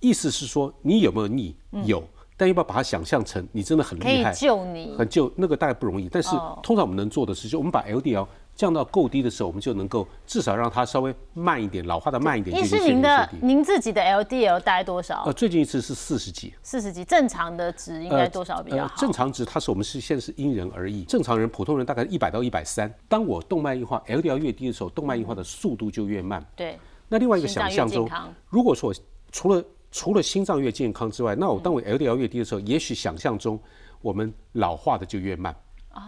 [0.00, 1.54] 意思是说你有没有逆？
[1.84, 2.02] 有，
[2.36, 4.32] 但要不要把它想象成你真的很可以厉害？
[4.32, 4.94] 救你。
[4.96, 13.28] 很救那个大概不容易，但是哦通常我们能做的是，就我们把 LDL 降到够低的时候，我们就能够至少让它稍微慢一点，老化的慢一点，医师，就已经您的。
[13.40, 15.32] 您自己的 LDL 大概多少呃，？
[15.32, 18.94] 最近一次是四十几，四十几，正常的值应该多少比较好？
[18.94, 22.92] 呃正常值它是我们是现在是因人而异，正常人普通人大概一百到一百三。
[23.08, 26.44] 当我动脉硬化 LDL 越低的时候，动脉硬化的速度就越慢。
[26.54, 28.08] 对，那另外一个想象中，
[28.48, 28.94] 如果说我
[29.30, 33.58] 除了除了心脏越健康之外，那我嗯当我 LDL 越低的时候，也许想象中
[34.00, 35.54] 我们老化的就越慢。
[35.94, 36.00] 哦，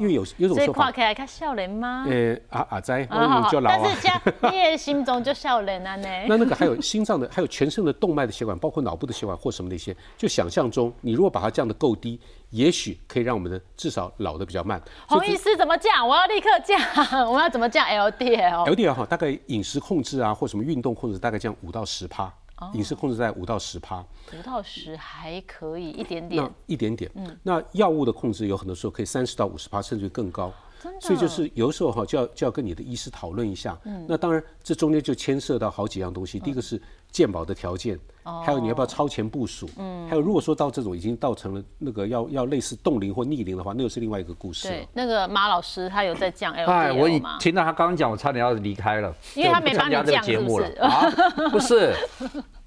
[0.00, 2.06] 因为有有种说法，看起来较少年吗？
[2.08, 4.00] 呃啊啊在，啊好好我就老啊但是。
[4.00, 6.08] 这样你的心中就少年啊 呢。
[6.26, 14.80] 那那个还有心脏的，还有全身的动脉的血管，包括脑部的血管或什么那些，就想象中，你如果把它降得够低，也许可以让我们的至少老得比较慢。
[15.06, 16.08] 洪医师怎么降？
[16.08, 22.32] 我要立刻降，我要怎么降 LDL？LDL 哈，大概饮食控制啊，或什么运动控制，大概降五到十趴。
[22.60, 26.54] 哦饮食控制在五到十趴，五到十还可以，一点那点。
[26.66, 27.10] 一点点。
[27.14, 30.52] 嗯那药物的控制有很多时候可以三十到五十趴，甚至更高。
[31.00, 33.78] 所以就是有时候哈，就要就要跟你的医师讨论一下。
[33.84, 36.38] 嗯那当然，这中间就牵涉到好几样东西。
[36.40, 39.68] 第一个是健保的条件，哦还有你要不要超前部署。
[39.78, 40.08] 嗯。
[40.08, 47.22] 还有如果说到这种已经造成了那个要要类似冻龄或逆龄的话，那又是另外一个故事了对。，那个马老师他有在降哎，我已？
[47.38, 51.50] 听到他刚刚讲，我差点要离开了，因为他没参加这个节目了是不是啊！
[51.50, 51.94] 不是，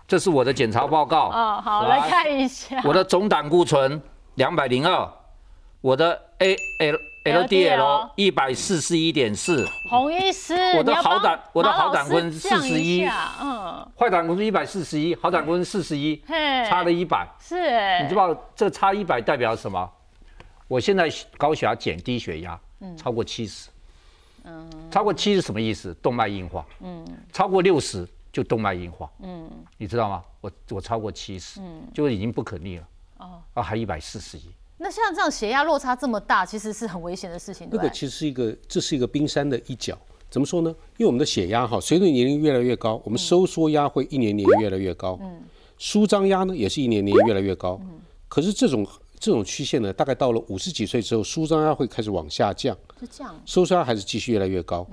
[0.08, 1.30] 这是我的检查报告。
[1.34, 2.82] 哦，好，来看一下。
[2.84, 4.00] 我的总胆固醇
[4.36, 5.12] 两百零二，
[5.82, 13.04] 我的 A L L LDL 一百四十一点四，洪医师，我的好胆我的好胆固醇四十一。
[13.04, 17.26] 41下嗯，坏胆固醇一百四十一，好胆固醇四十一，嘿，差了一百。
[17.40, 17.56] 是。
[17.56, 19.90] 哎，你知道这差一百代表什么？
[20.68, 22.60] 我现在高血压减低血压，
[22.98, 23.70] 超过七十，
[24.44, 24.70] 嗯。
[24.92, 25.94] 超过七是什么意思？
[26.02, 27.06] 动脉硬化，嗯。
[27.32, 29.50] 超过六十就动脉硬化，嗯。
[29.78, 30.22] 你知道吗？
[30.42, 31.62] 我我超过七十，
[31.94, 32.88] 就已经不可逆了，
[33.54, 37.66] 啊，还一百四十一，那像这样血压落差这么大，其实是很危险的事情？
[37.72, 39.98] 那个其实是一个，这是一个冰山的一角。
[40.30, 40.70] 怎么说呢？
[40.98, 45.18] 因为我们的血压哈，随着年龄越来越高，我们收缩压会一年年越来越高，
[45.78, 47.80] 舒张压呢也是一年年越来越高。
[48.28, 48.86] 可是这种
[49.18, 54.86] 这种曲线呢，大概到了五十几岁之后，舒张压会开始往下降，是这样，收缩压还是继续越来越高。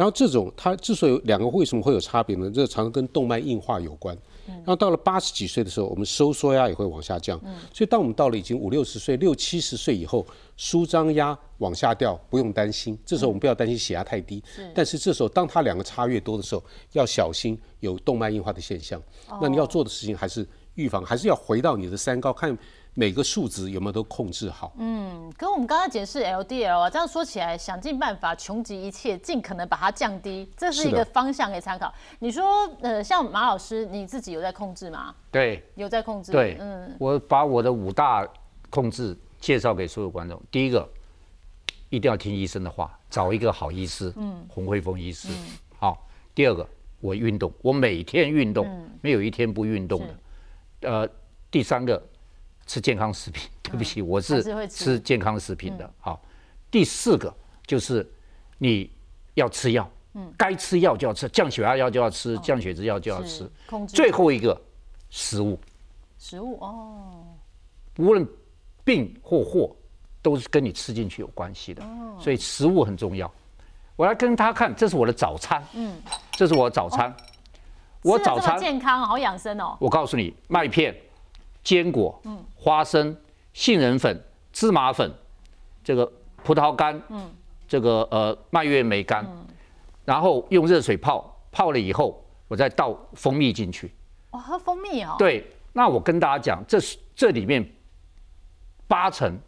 [0.00, 2.50] 然后这种它之所以有两个为什么会有差别呢？
[2.50, 4.16] 这常常跟动脉硬化有关。
[4.46, 7.38] 然后到了八十几岁的时候，我们收缩压也会往下降。
[7.70, 12.98] 所以当我们到了已经五六十岁、六七十岁以后，舒张压往下掉，不用担心。
[13.04, 14.42] 这时候我们不要担心血压太低。
[14.74, 18.98] 但是这时候当它两个差越多的时候，要小心有动脉硬化的现象。
[19.42, 22.56] 那你要做的事情还是预防，还是要回到你的三高，看
[22.94, 24.72] 每个数值有没有都控制好。
[24.78, 31.92] 嗯，跟我们刚刚解释 LDL 啊，这样说起来，想尽办法，穷极一切，尽可能把它降低，这是一个方向可以参考。
[32.18, 32.44] 你说，
[32.80, 35.14] 呃，像马老师，你自己有在控制吗？
[35.30, 36.32] 对有在控制？
[36.32, 38.26] 对，嗯，我把我的五大
[38.68, 40.40] 控制介绍给所有观众。
[40.50, 40.88] 第一个，
[41.88, 45.28] 一定要听医生的话，找一个好医师，嗯，洪慧峰医师，
[45.78, 46.06] 好。
[46.32, 46.66] 第二个，
[47.00, 50.88] 我运动，我每天运动，没有一天不运动的。
[50.88, 51.08] 呃，
[51.50, 52.00] 第三个，
[52.70, 53.50] 吃健康食品。
[53.64, 55.90] 对不起，我是吃吃健康食品的。
[55.98, 56.22] 好，
[56.70, 57.34] 第四个
[57.66, 58.08] 就是
[58.58, 58.88] 你
[59.34, 63.50] 要吃药，嗯该吃药就要吃，降血压药就要吃，降血脂药就要吃。
[63.88, 64.56] 最后一个，
[65.08, 65.58] 食物。
[66.16, 67.24] 食物哦，
[67.98, 68.24] 无论
[68.84, 69.74] 病或祸，
[70.22, 71.82] 都是跟你吃进去有关系的，
[72.20, 73.28] 所以食物很重要。
[73.96, 77.12] 我来跟他看，这是我的早餐，嗯，这是我的早餐。
[78.02, 79.76] 我早餐，健康，好养生哦。
[79.80, 80.96] 我告诉你，麦片、
[81.62, 82.20] 坚果、
[82.54, 83.16] 花生、
[83.52, 85.12] 杏仁粉、芝麻粉，
[85.84, 86.10] 这个
[86.42, 87.30] 葡萄干，嗯，
[87.68, 89.26] 这个呃蔓越莓干，
[90.04, 93.92] 然后用热水泡，泡了以后，我再倒蜂蜜进去，
[94.30, 97.64] 哦，喝蜂蜜哦。，对，那我跟大家讲，这是这里面
[98.88, 99.38] 八成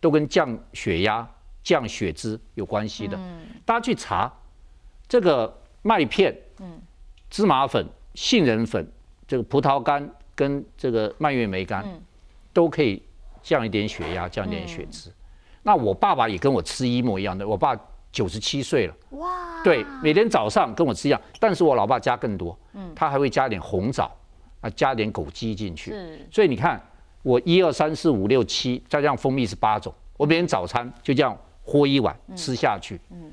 [0.00, 1.28] 都跟降血压、
[1.62, 3.18] 降血脂有关系的。
[3.64, 4.32] 大家去查
[5.08, 6.36] 这个麦片、
[7.30, 8.90] 芝麻粉、杏仁粉、
[9.26, 11.84] 这个葡萄干跟这个蔓越莓干，
[12.52, 13.02] 都可以
[13.42, 15.10] 降一点血压，降一点血脂。
[15.62, 17.78] 那我爸爸也跟我吃一模一样的，我爸
[18.10, 24.10] 九十七岁了，哇，对，每天早上跟我吃一样，但是我老爸加更多，嗯，他还会加点红枣，
[24.60, 26.84] 啊，加点枸杞进去，是，所以你看
[27.22, 33.32] 我一二三四五六七，再加上蜂蜜是八种，我每天早餐就这样喝一碗吃下去，嗯，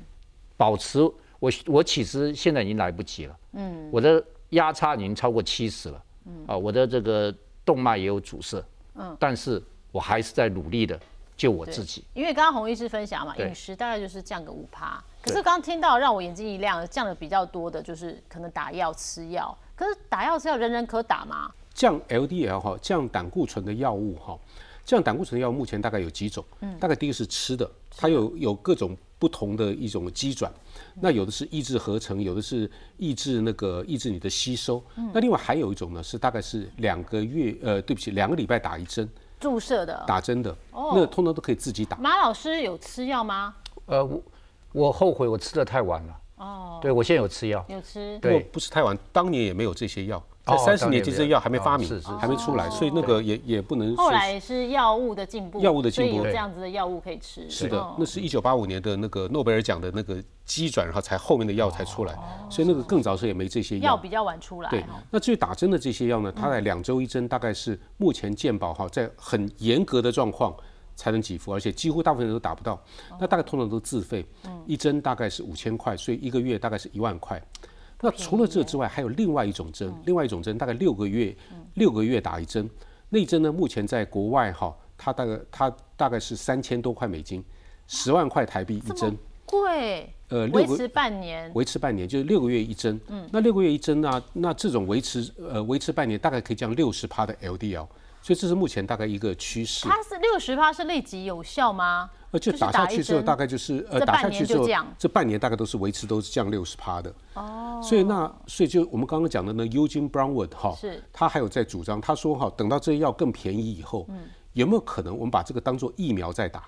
[0.56, 1.00] 保持
[1.40, 8.64] 我我其实现在已经来不及了，嗯，我的压差已经超过七十了，嗯，啊，我的这个动脉也有阻塞，
[8.94, 10.98] 嗯，但是我还是在努力的。
[11.36, 15.02] 救我自己，因为刚刚洪医师分享嘛，饮食大概就是降个五趴。
[15.22, 19.56] 可是刚刚听到让我眼睛一亮，降的比较多的就是可能打药吃药。
[19.74, 21.50] 可是打药吃药人人可打吗？
[21.72, 24.38] 降 LDL 哈，降胆固醇的药物哈，
[24.84, 26.44] 降胆固醇的药物目前大概有几种？
[26.60, 27.66] 嗯，大概第一个是吃的，
[27.96, 30.50] 它有有各种不同的一种机转，
[31.00, 34.82] 那有的是抑制合成，有的是抑制那个抑制你的吸收。
[35.12, 39.06] 那另外还有一种呢，是大概是两个月，呃，对不起，两个礼拜打一针。
[39.38, 41.96] 注射的，打针的，那通常都可以自己打。
[41.98, 43.54] 马老师有吃药吗？
[43.86, 44.22] 呃，我
[44.72, 46.16] 我后悔我吃的太晚了。
[46.36, 48.18] 哦，对我现在有吃药，有吃。
[48.20, 50.22] 对，不是太晚，当年也没有这些药。
[50.46, 53.94] 在三十年前，这些药还没发明，还没出来，所以那个也也不能。
[53.96, 57.48] 后来是药物的进步，药物的进步，有这样子的药物可以吃。
[57.48, 62.18] 是的，那是一九八五年的那个诺贝尔奖的那个机转，然后才后面的药才出来，
[62.50, 63.92] 所以那个更早时候也没这些药。
[63.92, 64.70] 药比较晚出来。
[64.70, 70.52] 对，那至于打针的这些药呢，它在两周一针，大概是目前健保哈在很严格的状况
[70.96, 72.82] 才能给付，而且几乎大部分人都打不到。
[73.20, 74.26] 那大概通常都自费，
[74.66, 77.40] 一针大概是五千块，所以一个月大概是一万块。
[78.00, 81.36] 那除了这之外，还有另外一种针，另外一种针大概六个月，
[81.74, 82.68] 六个月打一针。
[83.08, 87.44] 那一针呢，目前在国外哈，它大概它大概是三千多块美金，
[87.86, 89.16] 十万块台币一针。
[89.44, 90.12] 贵。
[90.28, 91.50] 呃，维持半年。
[91.54, 93.00] 维持半年就是六个月一针。
[93.08, 93.28] 嗯。
[93.32, 94.22] 那六个月一针呢？
[94.32, 97.86] 那这种维持呃维持半年，大概可以降六十趴的 LDL。
[98.22, 99.88] 所以这是目前大概一个趋势。
[99.88, 102.10] 它是六十趴是立即有效吗？
[102.30, 104.66] 呃，就打下去之后，大概就是呃打下去之后，
[104.98, 107.12] 这半年大概都是维持都是降六十趴的。
[107.34, 107.80] 哦。
[107.82, 114.18] 所以那所以就我们刚刚讲的呢，Eugene Brownwood 哈，是，他还有在主张，他说哈，等到这些药更便宜以后，嗯，
[114.52, 116.64] 有没有可能我们把这个当做疫苗在打？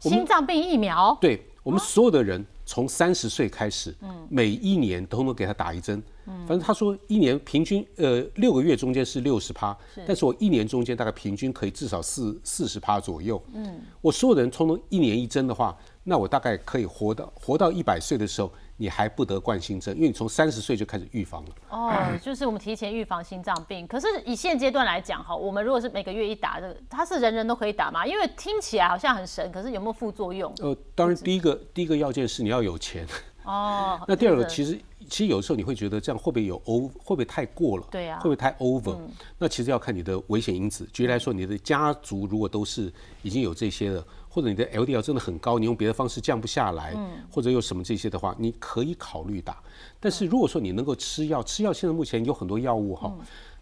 [0.00, 1.16] 心脏病疫苗？
[1.20, 6.02] 对，我们所有的人从三十岁开始，嗯，每一年都能给他打一针。
[6.26, 13.40] 反正他说一年平均呃六个月中间是六十趴，但是我一年中间大概平均可以至少四四十趴左右。
[13.54, 21.50] 嗯，我所有的人冲一年一针的话，那我大概可以活到活到一百岁的时候，你还不得冠心症，因为你从三十岁就开始预防了。
[21.70, 23.86] 哦， 就是我们提前预防心脏病。
[23.86, 28.04] 可是以现阶段来讲哈，我们如果是每个月一打这个，它是人人都可以打吗？
[28.04, 30.52] 因为听起来好像很神，可是有没有副作用？
[30.58, 33.06] 呃，当然第一个第一个要件是你要有钱。
[33.44, 34.76] 哦， 那第二个其实。
[35.08, 37.86] 其实有时候你会觉得这样会不会有 o 会不会太过了？
[37.90, 38.98] 对呀，会不会太 over？
[39.38, 40.88] 那其实要看你的危险因子。
[40.92, 42.92] 举例来说，你的家族如果都是
[43.22, 46.94] 已经有这些了，或者你的 LDL 真的很高，你用别的方式降不下来，
[47.30, 49.62] 或者有什么这些的话，你可以考虑打。
[50.00, 53.12] 但是如果说你能够吃药，吃药现在目前有很多药物哈，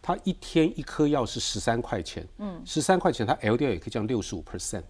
[0.02, 4.82] 它一天一颗药是十三块钱，嗯，十三块钱它 LDL 也可以降六十五 percent。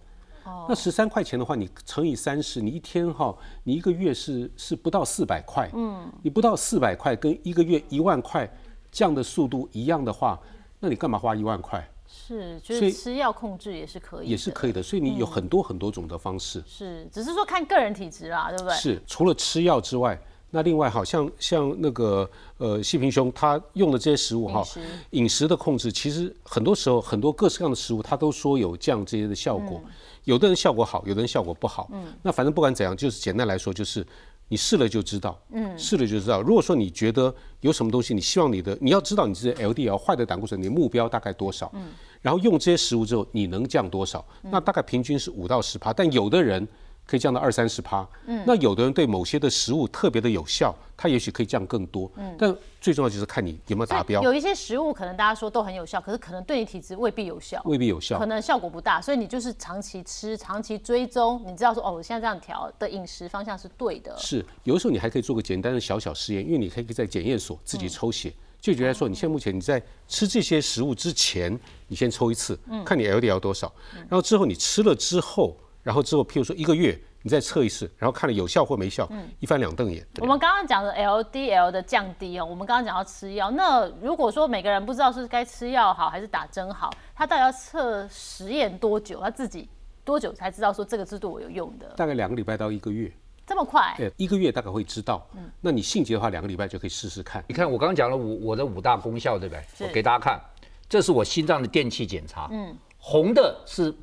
[0.67, 5.69] 那十三块钱的话，你乘以三十，你一天哈，你一个月是是不到四百块。
[5.73, 8.49] 嗯，你不到四百块，跟一个月一万块
[8.91, 10.39] 降的速度一样的话，
[10.79, 11.87] 那你干嘛花一万块？
[12.07, 14.81] 是，就是吃药控制也是可以，也是可以的。
[14.81, 16.63] 所以你有很多很多种的方式。
[16.67, 18.75] 是，只是说看个人体质啦，对不对？
[18.75, 20.19] 是，除了吃药之外。
[20.55, 22.27] 那另外，好像像那个
[22.59, 24.63] 呃，细平兄他用的这些食物哈，
[25.09, 29.81] 饮食的控制，其实很多时候很多各式各样的食物，他都说有降这些的效果。
[30.23, 31.89] 有的人效果好，有的人效果不好。
[31.91, 34.07] 嗯，那反正不管怎样，就是简单来说，就是
[34.47, 35.37] 你试了就知道。
[35.51, 36.41] 嗯，试了就知道。
[36.41, 41.69] 如果说你觉得有什么东西，你希望你的你要知道你这 LDL 坏的胆固醇，你目标大概多少？
[41.73, 41.89] 嗯，
[42.21, 44.25] 然后用这些食物之后，你能降多少？
[44.43, 46.65] 那大概平均是五到十帕，但有的人。
[47.05, 54.21] 可以降到二三十趴，嗯，那有的人对某些的食物特别的有效，它也许可以降更多，嗯，但最重要就是看你有没有达标。
[54.23, 64.17] 有一些食物可能大家说都很有效，可是可能对你体质未必有效，未必有效，可能效果不大，所以你就是长期吃、长期追踪，你知道说哦，我现在这样调的饮食方向是对的。
[64.17, 71.55] 是，有的时候你还可以做个简单的小小实验，因为你可以在检验所自己抽血，就觉得说你现在目前你在吃这些食物之前，
[71.87, 75.55] 你先抽一次，看你 LDL 多少，然后之后你吃了之后。
[75.85, 80.03] 然后之后，譬如说一个月，你再测一次，然后看了有效或没效，嗯一翻两瞪眼。
[80.17, 83.51] 我们刚刚讲的 LDL 的降低哦，我们刚刚讲到吃药。
[83.51, 89.21] 那如果说每个人不知道是该吃药好还是打针好，他到底要测实验多久？
[89.21, 89.69] 他自己
[90.03, 91.85] 多久才知道说这个制度我有用的？
[91.95, 93.11] 大概两个礼拜到一个月。
[93.45, 93.93] 这么快？
[93.95, 95.23] 对，一个月大概会知道。
[95.35, 97.45] 嗯，那你性急的话，两个礼拜就可以试试看。
[97.47, 99.87] 你看我刚刚讲了五我的五大功效，对不对？
[99.87, 100.41] 我给大家看，
[100.89, 102.47] 这是我心脏的电器检查。
[102.49, 103.93] 嗯，红的是。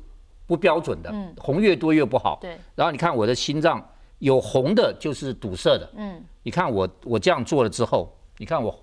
[0.45, 2.37] 不标准的，红越多越不好。
[2.41, 2.57] 对。
[2.75, 3.83] 然后你看我的心脏
[4.19, 5.89] 有红的，就是堵塞的。
[5.95, 6.23] 嗯。
[6.43, 8.77] 你看我我这样做了之后，你看我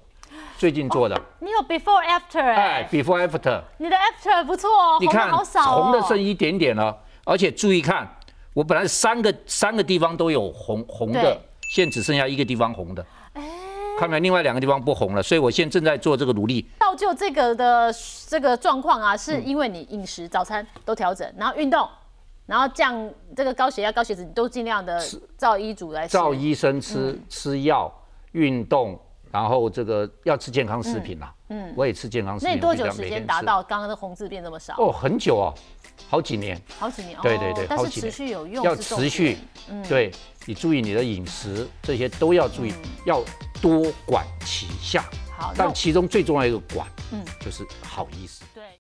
[0.57, 1.21] 最近做的。
[1.41, 3.63] 你有 before after 哎，before after。
[3.79, 8.09] 你的 after 不错哦，你看好少红的剩一点点了，而且注意看，
[8.55, 11.41] 我本来三个三个地方都有红红的，
[11.71, 13.05] 现在只剩下一个地方红的。
[14.01, 16.67] 看没有，另外两个地方不红了，所以我现在正在做这个努力。
[16.79, 17.95] 造就这个的
[18.27, 21.87] 这个状况啊，是因为你饮食、早餐都调整，然后运动，
[22.47, 24.99] 然后降这个高血压、高血脂，你都尽量的
[25.37, 26.09] 照医嘱来。
[26.09, 27.93] 照医生吃，吃药，
[28.33, 28.99] 运动，
[29.31, 31.35] 然后这个要吃健康食品啦。
[31.49, 32.49] 嗯，我也吃健康食品。
[32.49, 34.75] 那你多久时间达到刚刚的红字变这么少？
[34.79, 35.55] 哦，很久哦，
[36.09, 36.61] 好几年。
[36.79, 37.19] 好几年。
[37.23, 38.65] 对对对，但是持续有用。
[38.65, 39.39] 要持续。
[39.69, 40.11] 嗯，对。
[40.47, 42.73] 你注意你的饮食，这些都要注意，
[43.05, 43.23] 要
[43.61, 45.05] 多管齐下。
[45.37, 48.43] 好，但其中最重要一个管，嗯，就是好意思。
[48.55, 48.60] 对。